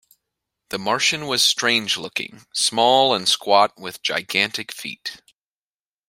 The 0.69 0.79
Martian 0.79 1.27
was 1.27 1.43
strange-looking: 1.45 2.47
small 2.53 3.13
and 3.13 3.29
squat 3.29 3.79
with 3.79 4.01
gigantic 4.01 4.71
feet. 4.71 5.21